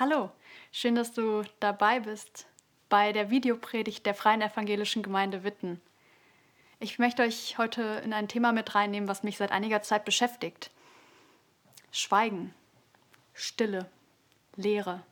[0.00, 0.30] Hallo,
[0.72, 2.46] schön, dass du dabei bist
[2.88, 5.78] bei der Videopredigt der Freien Evangelischen Gemeinde Witten.
[6.78, 10.70] Ich möchte euch heute in ein Thema mit reinnehmen, was mich seit einiger Zeit beschäftigt.
[11.92, 12.54] Schweigen,
[13.34, 13.90] Stille,
[14.56, 15.02] Leere.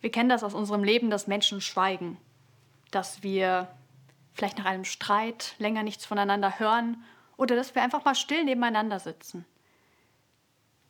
[0.00, 2.16] Wir kennen das aus unserem Leben, dass Menschen schweigen,
[2.90, 3.68] dass wir
[4.32, 7.04] vielleicht nach einem Streit länger nichts voneinander hören
[7.36, 9.44] oder dass wir einfach mal still nebeneinander sitzen.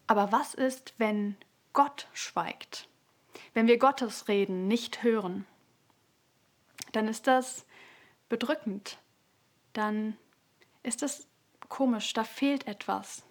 [0.07, 1.37] Aber was ist, wenn
[1.73, 2.89] Gott schweigt?
[3.55, 5.47] Wenn wir Gottes Reden nicht hören?
[6.93, 7.65] Dann ist das
[8.29, 8.99] bedrückend.
[9.73, 10.17] Dann
[10.83, 11.27] ist es
[11.69, 13.23] komisch, da fehlt etwas.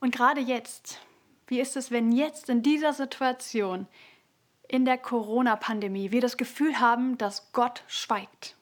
[0.00, 1.00] Und gerade jetzt,
[1.46, 3.86] wie ist es, wenn jetzt in dieser Situation,
[4.68, 8.56] in der Corona-Pandemie, wir das Gefühl haben, dass Gott schweigt?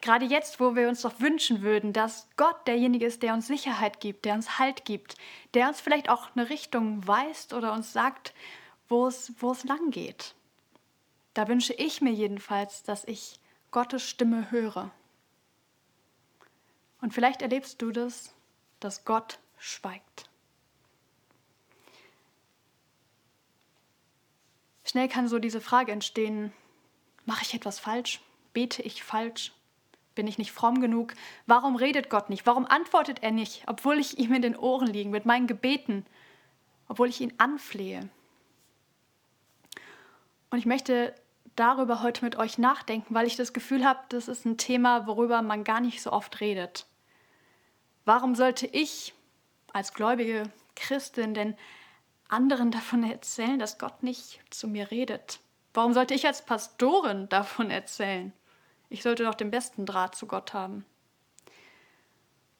[0.00, 4.00] Gerade jetzt, wo wir uns doch wünschen würden, dass Gott derjenige ist, der uns Sicherheit
[4.00, 5.16] gibt, der uns Halt gibt,
[5.52, 8.32] der uns vielleicht auch eine Richtung weist oder uns sagt,
[8.88, 10.34] wo es, wo es lang geht.
[11.34, 13.38] Da wünsche ich mir jedenfalls, dass ich
[13.70, 14.90] Gottes Stimme höre.
[17.00, 18.34] Und vielleicht erlebst du das,
[18.80, 20.30] dass Gott schweigt.
[24.84, 26.52] Schnell kann so diese Frage entstehen,
[27.24, 28.20] mache ich etwas falsch?
[28.52, 29.52] Bete ich falsch?
[30.14, 31.14] Bin ich nicht fromm genug?
[31.46, 32.46] Warum redet Gott nicht?
[32.46, 36.04] Warum antwortet er nicht, obwohl ich ihm in den Ohren liege mit meinen Gebeten,
[36.88, 38.08] obwohl ich ihn anflehe?
[40.50, 41.14] Und ich möchte
[41.56, 45.42] darüber heute mit euch nachdenken, weil ich das Gefühl habe, das ist ein Thema, worüber
[45.42, 46.86] man gar nicht so oft redet.
[48.04, 49.14] Warum sollte ich
[49.72, 50.44] als gläubige
[50.74, 51.56] Christin denn
[52.28, 55.40] anderen davon erzählen, dass Gott nicht zu mir redet?
[55.74, 58.32] Warum sollte ich als Pastorin davon erzählen?
[58.90, 60.84] Ich sollte doch den besten Draht zu Gott haben.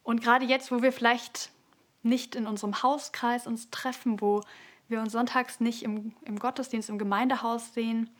[0.02, 1.50] Und gerade jetzt, wo wir vielleicht
[2.02, 4.40] nicht in unserem Hauskreis uns treffen, wo
[4.88, 8.10] wir uns sonntags nicht im, im Gottesdienst, im Gemeindehaus sehen,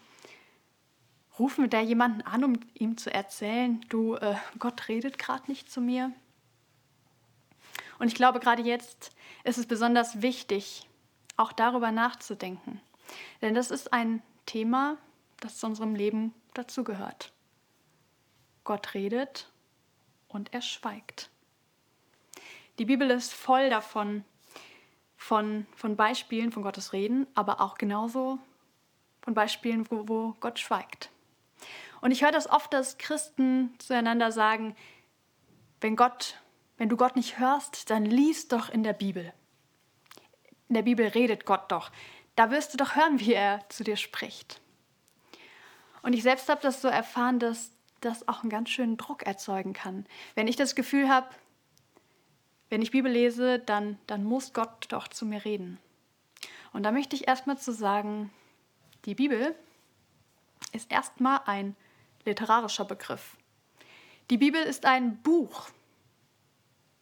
[1.39, 5.70] rufen wir da jemanden an, um ihm zu erzählen, du, äh, Gott redet gerade nicht
[5.70, 6.12] zu mir.
[7.98, 9.12] Und ich glaube, gerade jetzt
[9.45, 10.89] ist es besonders wichtig,
[11.36, 12.80] auch darüber nachzudenken.
[13.40, 14.96] Denn das ist ein Thema,
[15.40, 17.33] das zu unserem Leben dazugehört.
[18.65, 19.51] Gott redet
[20.29, 21.31] und er schweigt.
[22.79, 24.25] Die Bibel ist voll davon,
[25.17, 28.39] von, von Beispielen von Gottes Reden, aber auch genauso
[29.23, 31.11] von Beispielen, wo, wo Gott schweigt.
[32.01, 34.75] Und ich höre das oft, dass Christen zueinander sagen,
[35.81, 36.37] wenn Gott,
[36.79, 39.33] wenn du Gott nicht hörst, dann lies doch in der Bibel.
[40.69, 41.91] In der Bibel redet Gott doch.
[42.37, 44.61] Da wirst du doch hören, wie er zu dir spricht.
[46.03, 49.72] Und ich selbst habe das so erfahren, dass das auch einen ganz schönen Druck erzeugen
[49.72, 50.06] kann.
[50.34, 51.28] Wenn ich das Gefühl habe,
[52.68, 55.78] wenn ich Bibel lese, dann, dann muss Gott doch zu mir reden.
[56.72, 58.30] Und da möchte ich erstmal zu sagen,
[59.05, 59.55] die Bibel
[60.72, 61.74] ist erstmal ein
[62.24, 63.36] literarischer Begriff.
[64.30, 65.68] Die Bibel ist ein Buch,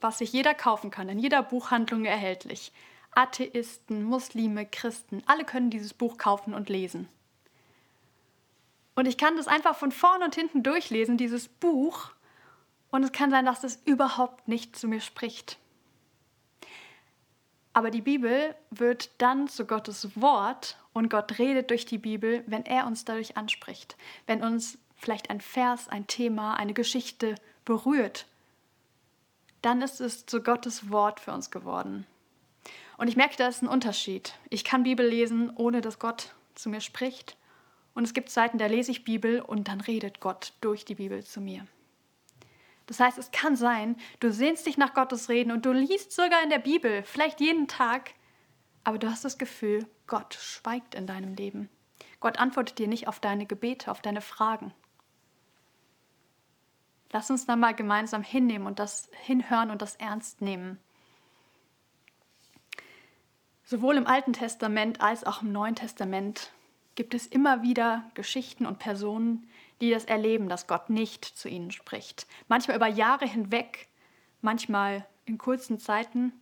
[0.01, 2.73] was sich jeder kaufen kann, in jeder Buchhandlung erhältlich.
[3.11, 7.09] Atheisten, Muslime, Christen, alle können dieses Buch kaufen und lesen.
[8.99, 12.11] Und ich kann das einfach von vorn und hinten durchlesen, dieses Buch.
[12.91, 15.57] Und es kann sein, dass es überhaupt nicht zu mir spricht.
[17.73, 22.67] Aber die Bibel wird dann zu Gottes Wort und Gott redet durch die Bibel, wenn
[22.67, 23.97] er uns dadurch anspricht.
[24.27, 28.27] Wenn uns vielleicht ein Vers, ein Thema, eine Geschichte berührt,
[29.63, 32.05] dann ist es zu Gottes Wort für uns geworden.
[32.97, 34.35] Und ich merke, da ist ein Unterschied.
[34.51, 37.37] Ich kann Bibel lesen, ohne dass Gott zu mir spricht.
[37.99, 41.25] Und es gibt Zeiten, da lese ich Bibel und dann redet Gott durch die Bibel
[41.25, 41.67] zu mir.
[42.87, 46.41] Das heißt, es kann sein, du sehnst dich nach Gottes Reden und du liest sogar
[46.45, 48.15] in der Bibel, vielleicht jeden Tag,
[48.85, 51.69] aber du hast das Gefühl, Gott schweigt in deinem Leben.
[52.21, 54.73] Gott antwortet dir nicht auf deine Gebete, auf deine Fragen.
[57.11, 60.79] Lass uns dann mal gemeinsam hinnehmen und das hinhören und das ernst nehmen.
[63.65, 66.53] Sowohl im Alten Testament als auch im Neuen Testament
[66.99, 69.49] gibt es immer wieder Geschichten und Personen,
[69.81, 72.27] die das erleben, dass Gott nicht zu ihnen spricht.
[72.49, 73.87] Manchmal über Jahre hinweg,
[74.43, 76.33] manchmal in kurzen Zeiten.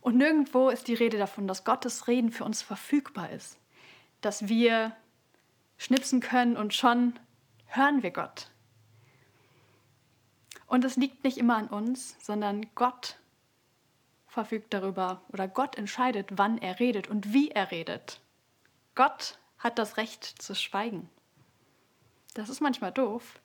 [0.00, 3.60] Und nirgendwo ist die Rede davon, dass Gottes Reden für uns verfügbar ist,
[4.22, 4.96] dass wir
[5.78, 7.16] schnipsen können und schon
[7.66, 8.50] hören wir Gott.
[10.66, 13.20] Und es liegt nicht immer an uns, sondern Gott
[14.26, 18.20] verfügt darüber oder Gott entscheidet, wann er redet und wie er redet.
[18.96, 21.08] Gott hat das Recht zu schweigen.
[22.34, 23.40] Das ist manchmal doof,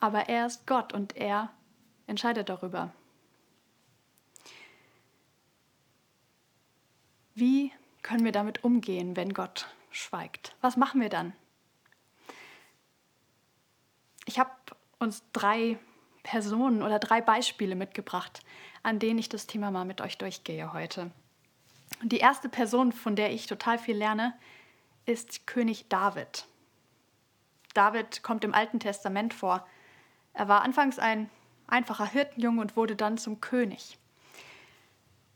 [0.00, 1.50] aber er ist Gott und er
[2.06, 2.92] entscheidet darüber.
[8.04, 10.54] können wir damit umgehen, wenn Gott schweigt?
[10.60, 11.32] Was machen wir dann?
[14.26, 14.52] Ich habe
[15.00, 15.78] uns drei
[16.22, 18.40] Personen oder drei Beispiele mitgebracht,
[18.84, 21.10] an denen ich das Thema mal mit euch durchgehe heute.
[22.02, 24.34] Die erste Person, von der ich total viel lerne,
[25.06, 26.46] ist König David.
[27.74, 29.66] David kommt im Alten Testament vor.
[30.32, 31.30] Er war anfangs ein
[31.66, 33.98] einfacher Hirtenjunge und wurde dann zum König.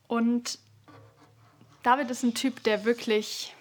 [0.07, 0.59] Und
[1.83, 3.55] David ist ein Typ, der wirklich,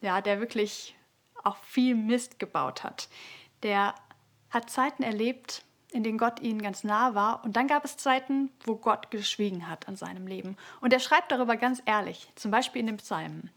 [0.00, 0.94] ja, der wirklich
[1.42, 3.08] auch viel Mist gebaut hat.
[3.62, 3.94] Der
[4.50, 7.44] hat Zeiten erlebt, in denen Gott ihnen ganz nah war.
[7.44, 10.56] Und dann gab es Zeiten, wo Gott geschwiegen hat an seinem Leben.
[10.80, 13.50] Und er schreibt darüber ganz ehrlich, zum Beispiel in den Psalmen.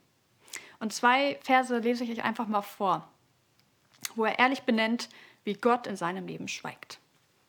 [0.80, 3.08] Und zwei Verse lese ich euch einfach mal vor,
[4.16, 5.10] wo er ehrlich benennt,
[5.44, 7.00] wie Gott in seinem Leben schweigt.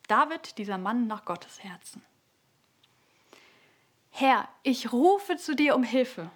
[0.07, 2.03] David, dieser Mann nach Gottes Herzen.
[4.09, 6.29] Herr, ich rufe zu dir um Hilfe.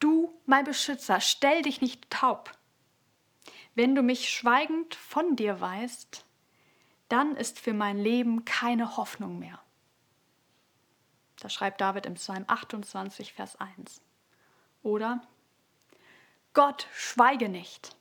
[0.00, 2.56] Du, mein Beschützer, stell dich nicht taub.
[3.74, 6.24] Wenn du mich schweigend von dir weißt,
[7.08, 9.60] dann ist für mein Leben keine Hoffnung mehr.
[11.40, 14.00] Das schreibt David im Psalm 28, Vers 1.
[14.82, 15.20] Oder
[16.58, 17.94] Gott, schweige nicht,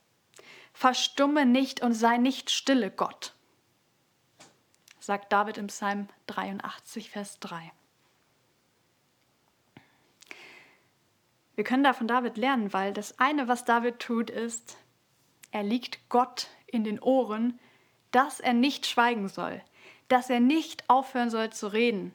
[0.73, 3.35] verstumme nicht und sei nicht stille, Gott,
[4.99, 7.71] sagt David im Psalm 83, Vers 3.
[11.53, 14.79] Wir können da von David lernen, weil das eine, was David tut, ist,
[15.51, 17.59] er liegt Gott in den Ohren,
[18.09, 19.61] dass er nicht schweigen soll,
[20.07, 22.11] dass er nicht aufhören soll zu reden.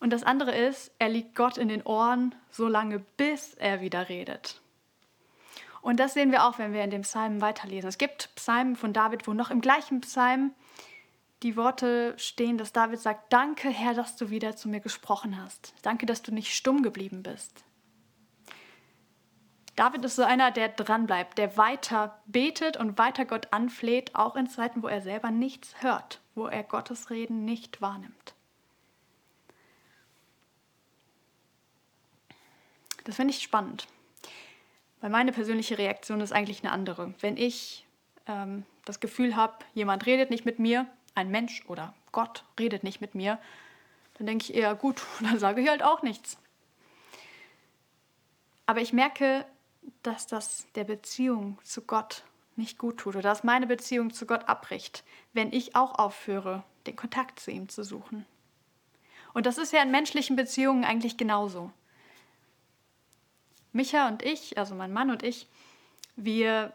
[0.00, 4.08] Und das andere ist, er liegt Gott in den Ohren so lange, bis er wieder
[4.08, 4.60] redet.
[5.82, 7.88] Und das sehen wir auch, wenn wir in dem Psalm weiterlesen.
[7.88, 10.52] Es gibt Psalmen von David, wo noch im gleichen Psalm
[11.42, 15.74] die Worte stehen, dass David sagt, danke Herr, dass du wieder zu mir gesprochen hast.
[15.82, 17.64] Danke, dass du nicht stumm geblieben bist.
[19.74, 24.48] David ist so einer, der dranbleibt, der weiter betet und weiter Gott anfleht, auch in
[24.48, 28.34] Zeiten, wo er selber nichts hört, wo er Gottes Reden nicht wahrnimmt.
[33.04, 33.88] Das finde ich spannend,
[35.02, 37.12] weil meine persönliche Reaktion ist eigentlich eine andere.
[37.20, 37.86] Wenn ich
[38.26, 43.02] ähm, das Gefühl habe, jemand redet nicht mit mir, ein Mensch oder Gott redet nicht
[43.02, 43.38] mit mir,
[44.14, 46.38] dann denke ich eher, gut, dann sage ich halt auch nichts.
[48.64, 49.44] Aber ich merke,
[50.04, 52.22] dass das der Beziehung zu Gott
[52.54, 55.02] nicht gut tut oder dass meine Beziehung zu Gott abbricht,
[55.32, 58.24] wenn ich auch aufhöre, den Kontakt zu ihm zu suchen.
[59.34, 61.72] Und das ist ja in menschlichen Beziehungen eigentlich genauso.
[63.72, 65.48] Micha und ich, also mein Mann und ich,
[66.16, 66.72] wir,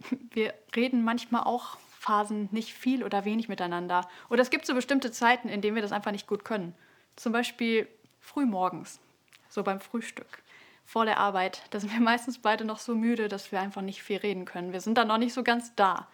[0.30, 4.08] wir reden manchmal auch Phasen nicht viel oder wenig miteinander.
[4.28, 6.74] Oder es gibt so bestimmte Zeiten, in denen wir das einfach nicht gut können.
[7.16, 7.88] Zum Beispiel
[8.20, 9.00] frühmorgens,
[9.48, 10.42] so beim Frühstück
[10.84, 11.62] vor der Arbeit.
[11.70, 14.72] Da sind wir meistens beide noch so müde, dass wir einfach nicht viel reden können.
[14.72, 16.08] Wir sind dann noch nicht so ganz da.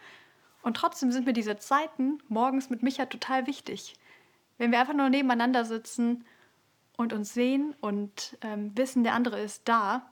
[0.61, 3.95] Und trotzdem sind mir diese Zeiten morgens mit Micha total wichtig.
[4.57, 6.25] Wenn wir einfach nur nebeneinander sitzen
[6.99, 10.05] und uns sehen und ähm, wissen, der andere ist da,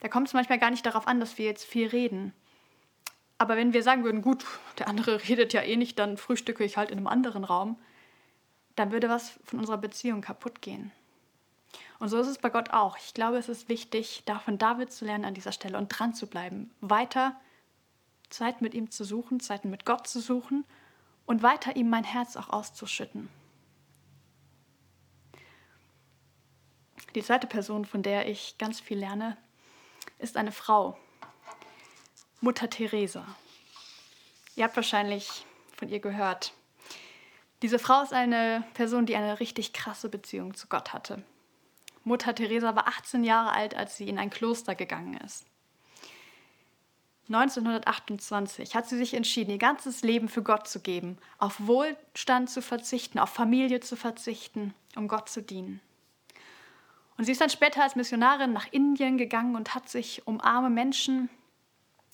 [0.00, 2.32] da kommt es manchmal gar nicht darauf an, dass wir jetzt viel reden.
[3.36, 4.46] Aber wenn wir sagen würden, gut,
[4.78, 7.78] der andere redet ja eh nicht, dann frühstücke ich halt in einem anderen Raum,
[8.74, 10.92] dann würde was von unserer Beziehung kaputt gehen.
[11.98, 12.96] Und so ist es bei Gott auch.
[12.96, 16.26] Ich glaube, es ist wichtig, von David zu lernen an dieser Stelle und dran zu
[16.26, 16.70] bleiben.
[16.80, 17.36] Weiter
[18.30, 20.64] Zeit mit ihm zu suchen, Zeiten mit Gott zu suchen
[21.26, 23.28] und weiter ihm mein Herz auch auszuschütten.
[27.14, 29.36] Die zweite Person, von der ich ganz viel lerne,
[30.18, 30.98] ist eine Frau,
[32.40, 33.26] Mutter Teresa.
[34.56, 35.44] Ihr habt wahrscheinlich
[35.76, 36.52] von ihr gehört.
[37.62, 41.24] Diese Frau ist eine Person, die eine richtig krasse Beziehung zu Gott hatte.
[42.04, 45.46] Mutter Teresa war 18 Jahre alt, als sie in ein Kloster gegangen ist.
[47.28, 52.62] 1928 hat sie sich entschieden, ihr ganzes Leben für Gott zu geben, auf Wohlstand zu
[52.62, 55.80] verzichten, auf Familie zu verzichten, um Gott zu dienen.
[57.18, 60.70] Und sie ist dann später als Missionarin nach Indien gegangen und hat sich um arme
[60.70, 61.28] Menschen,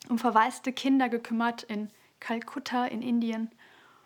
[0.08, 3.50] um verwaiste Kinder gekümmert in Kalkutta in Indien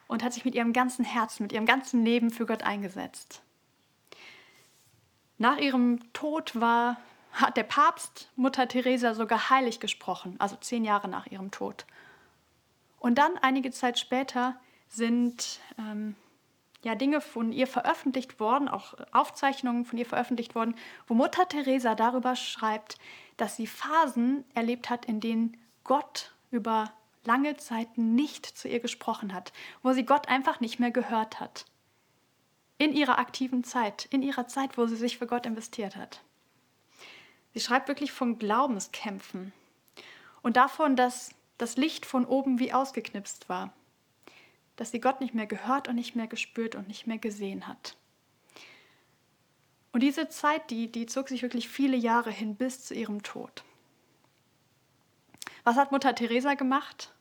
[0.09, 3.43] und hat sich mit ihrem ganzen Herzen, mit ihrem ganzen Leben für Gott eingesetzt.
[5.39, 6.97] Nach ihrem Tod war,
[7.31, 11.87] hat der Papst Mutter Teresa sogar heilig gesprochen, also zehn Jahre nach ihrem Tod.
[12.99, 14.57] Und dann, einige Zeit später,
[14.89, 16.17] sind ähm,
[16.83, 21.95] ja, Dinge von ihr veröffentlicht worden, auch Aufzeichnungen von ihr veröffentlicht worden, wo Mutter Teresa
[21.95, 22.99] darüber schreibt,
[23.37, 26.93] dass sie Phasen erlebt hat, in denen Gott über
[27.25, 31.67] lange Zeit nicht zu ihr gesprochen hat, wo sie Gott einfach nicht mehr gehört hat
[32.79, 36.23] in ihrer aktiven Zeit, in ihrer Zeit, wo sie sich für Gott investiert hat.
[37.53, 39.53] Sie schreibt wirklich von Glaubenskämpfen
[40.43, 43.73] und davon, dass das Licht von oben wie ausgeknipst war,
[44.79, 47.97] dass sie Gott nicht mehr gehört und nicht mehr gespürt und nicht mehr gesehen hat.
[49.93, 53.65] Und diese Zeit, die, die zog sich wirklich viele Jahre hin bis zu ihrem Tod.
[55.65, 57.13] Was hat Mutter Teresa gemacht?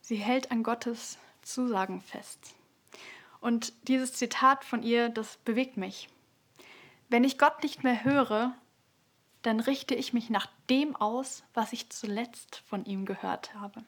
[0.00, 2.56] Sie hält an Gottes Zusagen fest.
[3.40, 6.08] Und dieses Zitat von ihr, das bewegt mich.
[7.08, 8.52] Wenn ich Gott nicht mehr höre,
[9.42, 13.84] dann richte ich mich nach dem aus, was ich zuletzt von ihm gehört habe.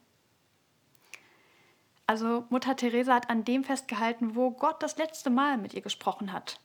[2.12, 6.30] Also Mutter Teresa hat an dem festgehalten, wo Gott das letzte Mal mit ihr gesprochen
[6.30, 6.60] hat.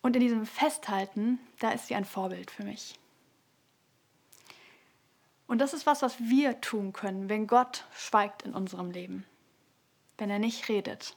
[0.00, 2.98] Und in diesem Festhalten, da ist sie ein Vorbild für mich.
[5.46, 9.26] Und das ist was, was wir tun können, wenn Gott schweigt in unserem Leben,
[10.16, 11.14] wenn er nicht redet.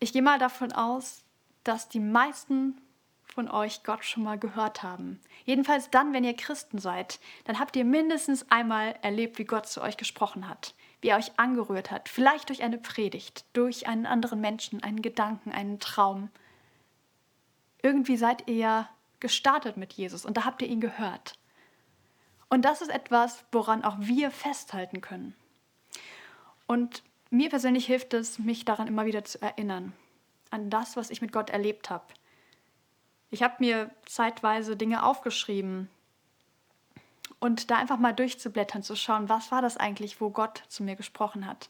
[0.00, 1.24] Ich gehe mal davon aus,
[1.64, 2.78] dass die meisten
[3.24, 5.20] von euch Gott schon mal gehört haben.
[5.46, 9.80] Jedenfalls dann, wenn ihr Christen seid, dann habt ihr mindestens einmal erlebt, wie Gott zu
[9.80, 14.40] euch gesprochen hat, wie er euch angerührt hat, vielleicht durch eine Predigt, durch einen anderen
[14.40, 16.30] Menschen, einen Gedanken, einen Traum.
[17.82, 18.90] Irgendwie seid ihr ja
[19.20, 21.38] gestartet mit Jesus und da habt ihr ihn gehört.
[22.48, 25.34] Und das ist etwas, woran auch wir festhalten können.
[26.66, 29.92] Und mir persönlich hilft es, mich daran immer wieder zu erinnern,
[30.50, 32.06] an das, was ich mit Gott erlebt habe.
[33.30, 35.90] Ich habe mir zeitweise Dinge aufgeschrieben
[37.40, 40.96] und da einfach mal durchzublättern, zu schauen, was war das eigentlich, wo Gott zu mir
[40.96, 41.68] gesprochen hat.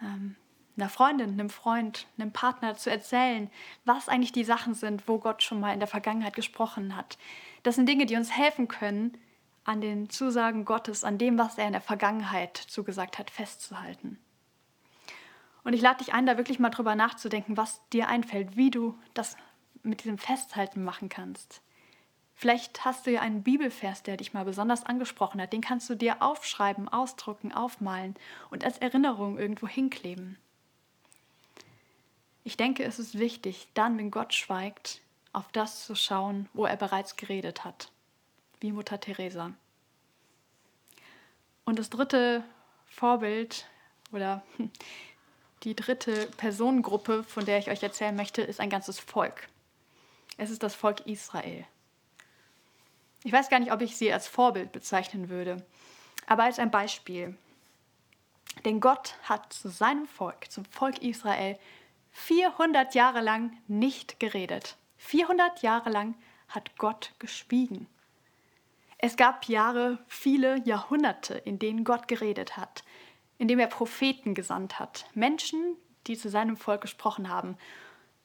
[0.00, 0.36] Ähm,
[0.76, 3.50] einer Freundin, einem Freund, einem Partner zu erzählen,
[3.84, 7.16] was eigentlich die Sachen sind, wo Gott schon mal in der Vergangenheit gesprochen hat.
[7.62, 9.16] Das sind Dinge, die uns helfen können,
[9.64, 14.18] an den Zusagen Gottes, an dem, was er in der Vergangenheit zugesagt hat, festzuhalten.
[15.62, 18.98] Und ich lade dich ein, da wirklich mal drüber nachzudenken, was dir einfällt, wie du
[19.14, 19.36] das
[19.82, 21.62] mit diesem Festhalten machen kannst.
[22.34, 25.52] Vielleicht hast du ja einen Bibelvers, der dich mal besonders angesprochen hat.
[25.52, 28.16] Den kannst du dir aufschreiben, ausdrucken, aufmalen
[28.50, 30.36] und als Erinnerung irgendwo hinkleben.
[32.42, 35.00] Ich denke, es ist wichtig, dann, wenn Gott schweigt,
[35.32, 37.90] auf das zu schauen, wo er bereits geredet hat
[38.64, 39.52] wie Mutter Teresa.
[41.66, 42.42] Und das dritte
[42.86, 43.66] Vorbild
[44.10, 44.42] oder
[45.64, 49.48] die dritte Personengruppe, von der ich euch erzählen möchte, ist ein ganzes Volk.
[50.38, 51.66] Es ist das Volk Israel.
[53.24, 55.64] Ich weiß gar nicht, ob ich sie als Vorbild bezeichnen würde,
[56.26, 57.34] aber als ein Beispiel.
[58.66, 61.58] Denn Gott hat zu seinem Volk, zum Volk Israel,
[62.12, 64.76] 400 Jahre lang nicht geredet.
[64.98, 66.14] 400 Jahre lang
[66.48, 67.86] hat Gott geschwiegen.
[68.98, 72.84] Es gab Jahre, viele Jahrhunderte, in denen Gott geredet hat,
[73.38, 75.76] in denen er Propheten gesandt hat, Menschen,
[76.06, 77.56] die zu seinem Volk gesprochen haben.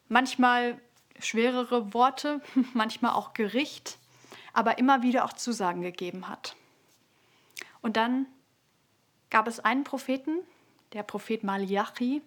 [0.10, 0.78] Manchmal
[1.20, 2.42] schwerere Worte,
[2.74, 3.98] manchmal auch Gericht,
[4.54, 6.56] aber immer wieder auch Zusagen gegeben hat.
[7.82, 8.28] Und dann
[9.30, 10.40] gab es einen Propheten,
[10.94, 12.22] der Prophet Malachi,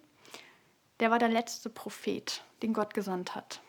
[1.01, 3.61] der war der letzte Prophet, den Gott gesandt hat.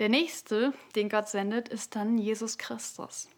[0.00, 3.28] Der nächste, den Gott sendet, ist dann Jesus Christus.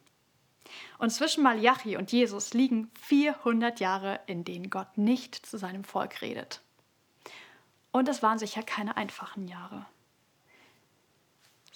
[0.99, 6.23] Und zwischen Malachi und Jesus liegen 400 Jahre, in denen Gott nicht zu seinem Volk
[6.23, 6.63] redet.
[7.93, 9.87] Und es waren sicher keine einfachen Jahre.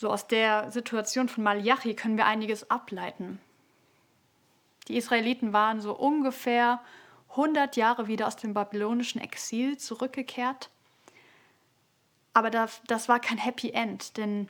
[0.00, 3.38] So aus der Situation von Malachi können wir einiges ableiten.
[4.88, 6.80] Die Israeliten waren so ungefähr
[7.32, 10.70] 100 Jahre wieder aus dem babylonischen Exil zurückgekehrt.
[12.32, 14.48] Aber das, das war kein Happy End, denn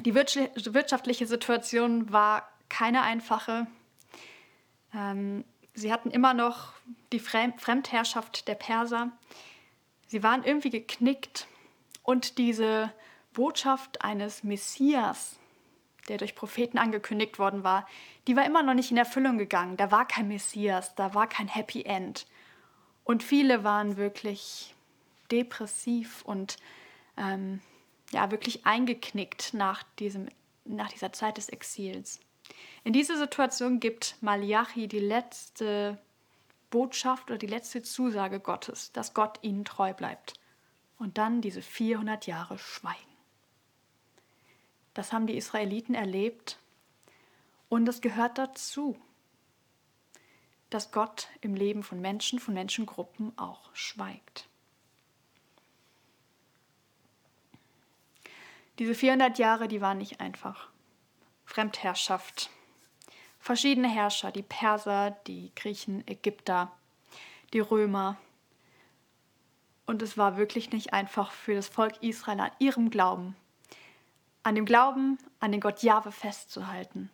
[0.00, 3.66] die wirtschaftliche Situation war keine einfache.
[4.94, 6.74] Ähm, sie hatten immer noch
[7.10, 9.12] die Fremdherrschaft der Perser.
[10.08, 11.46] Sie waren irgendwie geknickt
[12.02, 12.92] und diese
[13.32, 15.38] Botschaft eines Messias,
[16.08, 17.86] der durch Propheten angekündigt worden war,
[18.26, 19.76] die war immer noch nicht in Erfüllung gegangen.
[19.76, 22.26] Da war kein Messias, da war kein Happy End.
[23.04, 24.74] Und viele waren wirklich
[25.30, 26.56] depressiv und
[27.16, 27.60] ähm,
[28.10, 30.28] ja, wirklich eingeknickt nach, diesem,
[30.64, 32.20] nach dieser Zeit des Exils.
[32.84, 35.98] In dieser Situation gibt Malachi die letzte
[36.70, 40.34] Botschaft oder die letzte Zusage Gottes, dass Gott ihnen treu bleibt.
[40.98, 43.11] Und dann diese 400 Jahre Schweigen.
[44.94, 46.58] Das haben die Israeliten erlebt
[47.68, 49.00] und es gehört dazu,
[50.68, 54.48] dass Gott im Leben von Menschen, von Menschengruppen auch schweigt.
[58.78, 60.68] Diese 400 Jahre, die waren nicht einfach.
[61.44, 62.50] Fremdherrschaft.
[63.38, 66.72] Verschiedene Herrscher, die Perser, die Griechen, Ägypter,
[67.52, 68.16] die Römer.
[69.84, 73.36] Und es war wirklich nicht einfach für das Volk Israel an ihrem Glauben
[74.42, 77.10] an dem Glauben an den Gott Jahwe festzuhalten.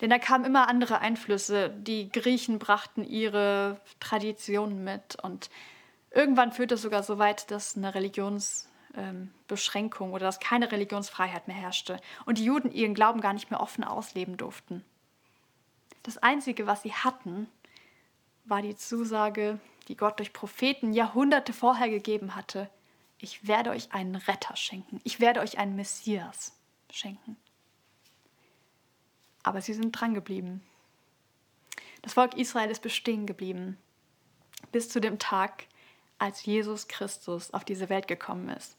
[0.00, 1.70] Denn da kamen immer andere Einflüsse.
[1.70, 5.48] Die Griechen brachten ihre Traditionen mit und
[6.10, 11.56] irgendwann führte es sogar so weit, dass eine Religionsbeschränkung ähm, oder dass keine Religionsfreiheit mehr
[11.56, 14.84] herrschte und die Juden ihren Glauben gar nicht mehr offen ausleben durften.
[16.02, 17.46] Das Einzige, was sie hatten,
[18.44, 22.68] war die Zusage, die Gott durch Propheten Jahrhunderte vorher gegeben hatte.
[23.22, 25.00] Ich werde euch einen Retter schenken.
[25.04, 26.52] Ich werde euch einen Messias
[26.90, 27.36] schenken.
[29.44, 30.60] Aber sie sind dran geblieben.
[32.02, 33.78] Das Volk Israel ist bestehen geblieben,
[34.72, 35.66] bis zu dem Tag,
[36.18, 38.76] als Jesus Christus auf diese Welt gekommen ist.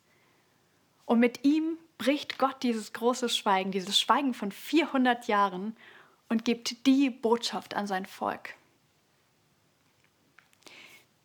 [1.06, 5.78] Und mit ihm bricht Gott dieses große Schweigen, dieses Schweigen von 400 Jahren
[6.28, 8.56] und gibt die Botschaft an sein Volk.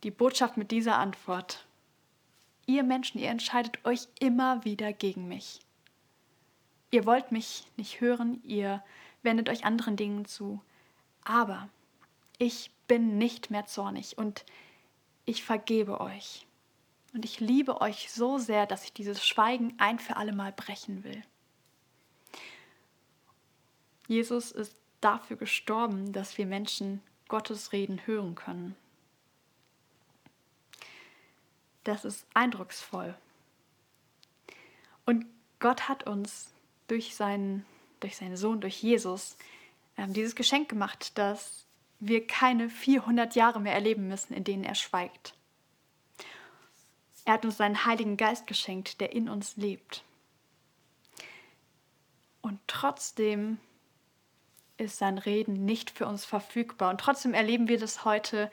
[0.05, 1.68] Die Botschaft mit dieser Antwort.
[2.69, 5.61] Ihr Menschen, ihr entscheidet euch immer wieder gegen mich.
[6.91, 8.85] Ihr wollt mich nicht hören, ihr
[9.23, 10.61] wendet euch anderen Dingen zu.
[11.25, 11.71] Aber
[12.37, 14.45] ich bin nicht mehr zornig und
[15.25, 16.47] ich vergebe euch.
[17.15, 21.05] Und ich liebe euch so sehr, dass ich dieses Schweigen ein für alle Mal brechen
[21.05, 21.23] will.
[24.09, 28.77] Jesus ist dafür gestorben, dass wir Menschen Gottes Reden hören können.
[31.88, 33.16] Das ist eindrucksvoll.
[35.07, 35.25] Und
[35.59, 36.52] Gott hat uns
[36.87, 37.64] durch seinen
[38.00, 39.37] durch seinen Sohn, durch Jesus,
[39.97, 41.64] ähm, dieses Geschenk gemacht, dass
[41.99, 45.35] wir keine 400 Jahre mehr erleben müssen, in denen er schweigt.
[47.25, 50.04] Er hat uns seinen Heiligen Geist geschenkt, der in uns lebt.
[52.40, 53.59] Und trotzdem
[54.76, 56.90] ist sein Reden nicht für uns verfügbar.
[56.90, 58.50] Und trotzdem erleben wir das heute,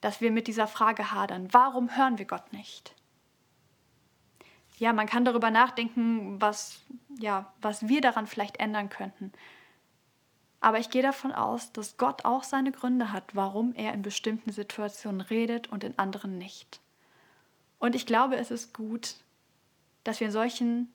[0.00, 1.48] dass wir mit dieser Frage hadern.
[1.52, 2.94] Warum hören wir Gott nicht?
[4.78, 6.80] ja, man kann darüber nachdenken, was,
[7.18, 9.32] ja, was wir daran vielleicht ändern könnten.
[10.60, 14.50] Aber ich gehe davon aus, dass Gott auch seine Gründe hat, warum er in bestimmten
[14.50, 16.80] Situationen redet und in anderen nicht.
[17.78, 19.16] Und ich glaube, es ist gut,
[20.02, 20.92] dass wir in solchen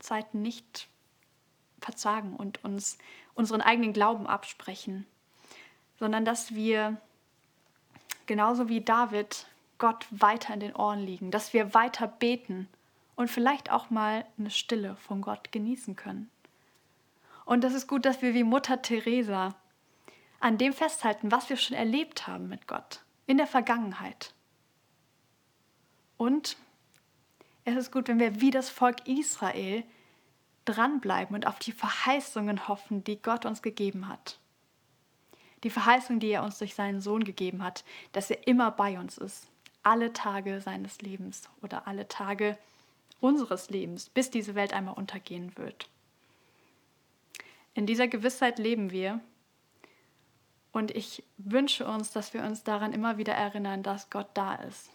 [0.00, 0.88] Zeiten nicht
[1.80, 2.98] verzagen und uns
[3.34, 5.06] unseren eigenen Glauben absprechen,
[5.98, 7.00] sondern dass wir
[8.26, 9.46] genauso wie David
[9.78, 12.68] Gott weiter in den Ohren liegen, dass wir weiter beten
[13.16, 16.30] und vielleicht auch mal eine Stille von Gott genießen können.
[17.44, 19.54] Und das ist gut, dass wir wie Mutter Teresa
[20.40, 24.34] an dem festhalten, was wir schon erlebt haben mit Gott in der Vergangenheit.
[26.16, 26.56] Und
[27.64, 29.84] es ist gut, wenn wir wie das Volk Israel
[30.64, 34.38] dranbleiben und auf die Verheißungen hoffen, die Gott uns gegeben hat.
[35.64, 39.18] Die Verheißung, die er uns durch seinen Sohn gegeben hat, dass er immer bei uns
[39.18, 39.48] ist,
[39.82, 42.58] alle Tage seines Lebens oder alle Tage
[43.20, 45.88] unseres Lebens, bis diese Welt einmal untergehen wird.
[47.72, 49.20] In dieser Gewissheit leben wir
[50.72, 54.90] und ich wünsche uns, dass wir uns daran immer wieder erinnern, dass Gott da ist,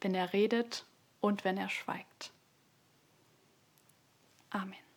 [0.00, 0.86] wenn er redet
[1.20, 2.32] und wenn er schweigt.
[4.50, 4.91] Amen.